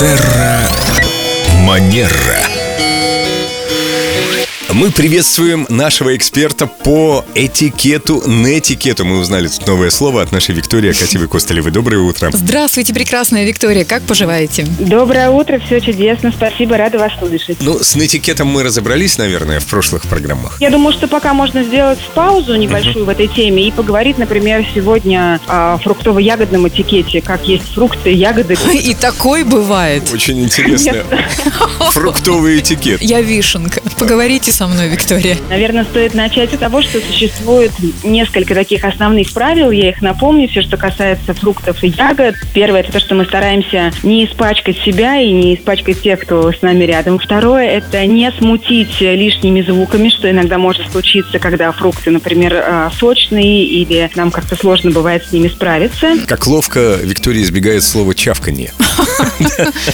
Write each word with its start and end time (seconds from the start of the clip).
Терра 0.00 0.66
Манера. 1.66 2.59
Мы 4.80 4.90
приветствуем 4.90 5.66
нашего 5.68 6.16
эксперта 6.16 6.66
по 6.66 7.22
этикету, 7.34 8.22
нетикету. 8.26 9.04
Мы 9.04 9.18
узнали 9.18 9.46
тут 9.46 9.66
новое 9.66 9.90
слово 9.90 10.22
от 10.22 10.32
нашей 10.32 10.54
Виктории 10.54 10.90
Акатьевой 10.90 11.28
Костылевой. 11.28 11.70
Доброе 11.70 11.98
утро. 11.98 12.30
Здравствуйте, 12.32 12.94
прекрасная 12.94 13.44
Виктория. 13.44 13.84
Как 13.84 14.02
поживаете? 14.04 14.66
Доброе 14.78 15.28
утро, 15.28 15.58
все 15.58 15.82
чудесно, 15.82 16.32
спасибо, 16.32 16.78
рада 16.78 16.98
вас 16.98 17.12
слышать. 17.18 17.58
Ну, 17.60 17.78
с 17.78 17.94
нетикетом 17.94 18.48
мы 18.48 18.62
разобрались, 18.62 19.18
наверное, 19.18 19.60
в 19.60 19.66
прошлых 19.66 20.04
программах. 20.04 20.56
Я 20.60 20.70
думаю, 20.70 20.94
что 20.94 21.08
пока 21.08 21.34
можно 21.34 21.62
сделать 21.62 21.98
паузу 22.14 22.56
небольшую 22.56 23.04
в 23.04 23.10
этой 23.10 23.28
теме 23.28 23.68
и 23.68 23.70
поговорить, 23.70 24.16
например, 24.16 24.64
сегодня 24.74 25.40
о 25.46 25.76
фруктово-ягодном 25.84 26.66
этикете, 26.68 27.20
как 27.20 27.46
есть 27.46 27.74
фрукты, 27.74 28.12
ягоды. 28.12 28.56
И 28.72 28.94
такой 28.94 29.44
бывает. 29.44 30.10
Очень 30.10 30.42
интересно. 30.42 31.04
Фруктовый 31.92 32.60
этикет. 32.60 33.02
Я 33.02 33.20
вишенка. 33.20 33.82
Поговорите 33.98 34.50
со 34.50 34.69
мной, 34.69 34.69
Виктория. 34.86 35.36
Наверное, 35.48 35.84
стоит 35.84 36.14
начать 36.14 36.52
с 36.52 36.58
того, 36.58 36.82
что 36.82 37.00
существует 37.00 37.72
несколько 38.04 38.54
таких 38.54 38.84
основных 38.84 39.32
правил. 39.32 39.70
Я 39.70 39.90
их 39.90 40.02
напомню, 40.02 40.48
все, 40.48 40.62
что 40.62 40.76
касается 40.76 41.34
фруктов 41.34 41.82
и 41.82 41.88
ягод. 41.88 42.36
Первое, 42.54 42.80
это 42.80 42.92
то, 42.92 43.00
что 43.00 43.14
мы 43.14 43.24
стараемся 43.24 43.92
не 44.02 44.24
испачкать 44.24 44.78
себя 44.78 45.16
и 45.18 45.30
не 45.30 45.54
испачкать 45.54 46.02
тех, 46.02 46.20
кто 46.20 46.52
с 46.52 46.62
нами 46.62 46.84
рядом. 46.84 47.18
Второе, 47.18 47.66
это 47.66 48.04
не 48.06 48.30
смутить 48.32 49.00
лишними 49.00 49.62
звуками, 49.62 50.08
что 50.08 50.30
иногда 50.30 50.58
может 50.58 50.90
случиться, 50.90 51.38
когда 51.38 51.72
фрукты, 51.72 52.10
например, 52.10 52.54
э, 52.54 52.90
сочные 52.98 53.64
или 53.64 54.10
нам 54.14 54.30
как-то 54.30 54.56
сложно 54.56 54.90
бывает 54.90 55.24
с 55.24 55.32
ними 55.32 55.48
справиться. 55.48 56.14
Как 56.26 56.46
ловко 56.46 56.98
Виктория 57.02 57.42
избегает 57.42 57.82
слова 57.82 58.14
чавканье. 58.14 58.72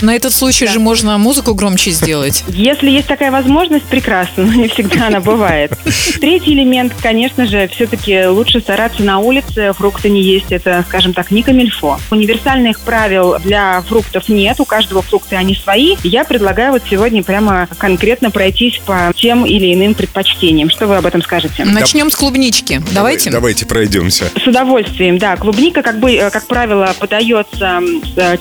На 0.02 0.14
этот 0.14 0.32
случай 0.32 0.66
же 0.66 0.78
можно 0.78 1.18
музыку 1.18 1.54
громче 1.54 1.90
сделать. 1.90 2.44
Если 2.48 2.90
есть 2.90 3.06
такая 3.06 3.30
возможность, 3.30 3.84
прекрасно, 3.86 4.44
но 4.44 4.52
не 4.52 4.68
всегда 4.68 5.06
она 5.08 5.20
бывает. 5.20 5.72
Третий 6.20 6.52
элемент, 6.52 6.92
конечно 7.00 7.46
же, 7.46 7.68
все-таки 7.68 8.26
лучше 8.26 8.60
стараться 8.60 9.02
на 9.02 9.18
улице, 9.18 9.72
фрукты 9.72 10.08
не 10.08 10.22
есть, 10.22 10.50
это, 10.50 10.84
скажем 10.88 11.12
так, 11.12 11.30
не 11.30 11.42
камильфо. 11.42 11.98
Универсальных 12.10 12.80
правил 12.80 13.36
для 13.38 13.80
фруктов 13.82 14.28
нет, 14.28 14.60
у 14.60 14.64
каждого 14.64 15.02
фрукты 15.02 15.36
они 15.36 15.54
свои. 15.54 15.96
Я 16.02 16.24
предлагаю 16.24 16.72
вот 16.72 16.82
сегодня 16.88 17.22
прямо 17.22 17.68
конкретно 17.78 18.30
пройтись 18.30 18.80
по 18.84 19.12
тем 19.16 19.44
или 19.46 19.72
иным 19.74 19.94
предпочтениям. 19.94 20.70
Что 20.70 20.86
вы 20.86 20.96
об 20.96 21.06
этом 21.06 21.22
скажете? 21.22 21.64
Начнем 21.64 22.10
с 22.10 22.16
клубнички. 22.16 22.80
Давайте. 22.92 23.30
Давайте 23.30 23.66
пройдемся. 23.66 24.30
С 24.42 24.46
удовольствием, 24.46 25.18
да. 25.18 25.36
Клубника, 25.36 25.82
как 25.82 25.98
бы, 25.98 26.12
э, 26.12 26.30
как 26.30 26.46
правило, 26.46 26.94
подается 26.98 27.80
с 28.14 28.18
э, 28.18 28.36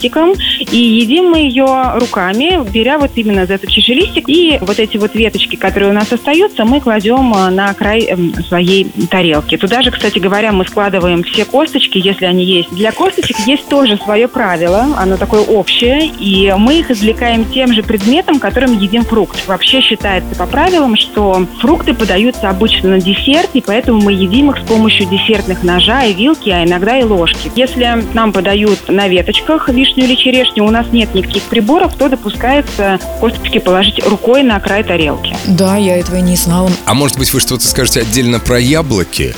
чашелистиком, 0.00 0.34
и 0.58 0.76
едим 0.76 1.30
мы 1.30 1.38
ее 1.38 1.92
руками, 1.94 2.60
беря 2.70 2.98
вот 2.98 3.12
именно 3.14 3.46
за 3.46 3.54
этот 3.54 3.70
чашелистик, 3.70 4.28
и 4.28 4.58
вот 4.60 4.78
эти 4.78 4.96
вот 4.96 5.14
веточки, 5.14 5.56
которые 5.56 5.90
у 5.90 5.94
нас 5.94 6.12
остаются, 6.12 6.64
мы 6.64 6.80
кладем 6.80 7.34
э, 7.34 7.50
на 7.50 7.72
край 7.74 8.02
эм, 8.02 8.34
своей 8.48 8.86
тарелки. 9.10 9.56
Туда 9.56 9.82
же, 9.82 9.90
кстати 9.90 10.18
говоря, 10.18 10.52
мы 10.52 10.64
складываем 10.64 11.22
все 11.22 11.44
косточки, 11.44 11.98
если 11.98 12.26
они 12.26 12.44
есть. 12.44 12.70
Для 12.70 12.92
косточек 12.92 13.38
есть 13.46 13.68
тоже 13.68 13.96
свое 13.96 14.28
правило, 14.28 14.88
оно 14.96 15.16
такое 15.16 15.42
общее, 15.42 16.06
и 16.18 16.54
мы 16.56 16.80
их 16.80 16.90
извлекаем 16.90 17.44
тем 17.44 17.72
же 17.72 17.82
предметом, 17.82 18.38
которым 18.38 18.78
едим 18.78 19.04
фрукт. 19.04 19.46
Вообще 19.46 19.80
считается 19.80 20.34
по 20.34 20.46
правилам, 20.46 20.96
что 20.96 21.46
фрукты 21.60 21.94
подаются 21.94 22.48
обычно 22.48 22.90
на 22.90 23.00
десерт, 23.00 23.50
и 23.54 23.60
поэтому 23.60 24.00
мы 24.00 24.12
едим 24.12 24.50
их 24.50 24.58
с 24.58 24.66
помощью 24.66 25.06
десертных 25.06 25.62
ножа 25.62 26.04
и 26.04 26.14
вилки, 26.14 26.50
а 26.50 26.64
иногда 26.64 26.98
и 26.98 27.04
ложки. 27.04 27.50
Если 27.54 28.04
нам 28.14 28.32
подают 28.32 28.88
на 28.88 29.08
веточках 29.08 29.68
вишню 29.90 30.04
или 30.04 30.14
черешню, 30.14 30.64
у 30.64 30.70
нас 30.70 30.86
нет 30.92 31.14
никаких 31.14 31.42
приборов, 31.44 31.94
то 31.94 32.08
допускается 32.08 32.98
косточки 33.20 33.58
положить 33.58 34.04
рукой 34.06 34.42
на 34.42 34.58
край 34.60 34.84
тарелки. 34.84 35.36
Да, 35.50 35.76
я 35.76 35.98
этого 35.98 36.16
и 36.16 36.22
не 36.22 36.36
знала. 36.36 36.70
А 36.86 36.94
может 36.94 37.18
быть, 37.18 37.32
вы 37.32 37.40
что-то 37.40 37.66
скажете 37.66 38.00
отдельно 38.00 38.38
про 38.38 38.58
яблоки? 38.58 39.34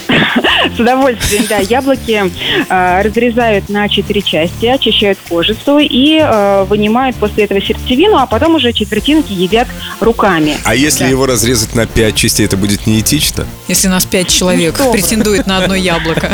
С 0.76 0.78
удовольствием, 0.78 1.44
да. 1.48 1.58
Яблоки 1.58 2.22
э, 2.68 3.02
разрезают 3.02 3.68
на 3.68 3.88
четыре 3.88 4.22
части, 4.22 4.66
очищают 4.66 5.18
кожицу 5.28 5.78
и 5.78 6.18
э, 6.22 6.64
вынимают 6.64 7.16
после 7.16 7.44
этого 7.44 7.60
сердцевину, 7.60 8.16
а 8.16 8.26
потом 8.26 8.54
уже 8.54 8.72
четвертинки 8.72 9.32
едят 9.32 9.66
руками. 10.00 10.56
А 10.64 10.74
если 10.74 11.04
Да. 11.04 11.10
его 11.10 11.26
разрезать 11.26 11.74
на 11.74 11.86
пять 11.86 12.14
частей, 12.14 12.46
это 12.46 12.56
будет 12.56 12.86
неэтично? 12.86 13.44
Если 13.68 13.88
нас 13.88 14.04
пять 14.06 14.28
человек 14.28 14.78
вы. 14.78 14.92
претендует 14.92 15.46
на 15.46 15.58
одно 15.58 15.74
яблоко. 15.74 16.30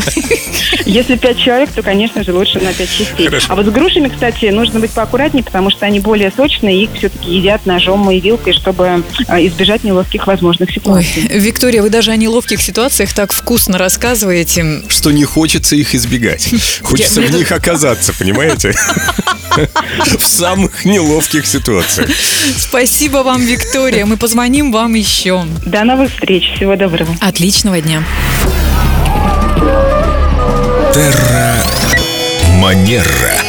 Если 0.84 1.16
пять 1.16 1.38
человек, 1.38 1.70
то, 1.72 1.82
конечно 1.82 2.22
же, 2.22 2.32
лучше 2.32 2.60
на 2.60 2.72
пять 2.72 2.90
частей. 2.90 3.26
Хорошо. 3.26 3.46
А 3.48 3.56
вот 3.56 3.66
с 3.66 3.70
грушами, 3.70 4.08
кстати, 4.08 4.46
нужно 4.46 4.78
быть 4.78 4.90
поаккуратнее, 4.90 5.42
потому 5.42 5.70
что 5.70 5.86
они 5.86 6.00
более 6.00 6.30
сочные, 6.30 6.80
и 6.80 6.84
их 6.84 6.90
все-таки 6.96 7.34
едят 7.34 7.64
ножом 7.66 8.08
и 8.10 8.20
вилкой, 8.20 8.52
чтобы 8.52 9.02
э, 9.26 9.46
избежать 9.68 9.84
неловких 9.84 10.26
возможных 10.26 10.70
Ой, 10.70 10.74
ситуаций. 10.74 11.38
Виктория, 11.38 11.82
вы 11.82 11.90
даже 11.90 12.10
о 12.10 12.16
неловких 12.16 12.60
ситуациях 12.60 13.12
так 13.12 13.32
вкусно 13.32 13.76
рассказываете. 13.76 14.82
Что 14.88 15.10
не 15.10 15.24
хочется 15.24 15.76
их 15.76 15.94
избегать. 15.94 16.48
Хочется 16.82 17.20
в 17.20 17.30
них 17.30 17.52
оказаться, 17.52 18.14
понимаете? 18.14 18.74
В 20.18 20.24
самых 20.24 20.84
неловких 20.84 21.46
ситуациях. 21.46 22.08
Спасибо 22.56 23.18
вам, 23.18 23.44
Виктория. 23.44 24.06
Мы 24.06 24.16
позвоним 24.16 24.72
вам 24.72 24.94
еще. 24.94 25.44
До 25.66 25.84
новых 25.84 26.12
встреч. 26.12 26.44
Всего 26.56 26.76
доброго. 26.76 27.14
Отличного 27.20 27.80
дня. 27.80 28.02
Терра 30.94 31.56
Манера. 32.60 33.47